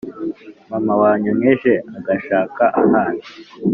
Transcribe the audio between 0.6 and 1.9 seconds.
Mama wanyonkeje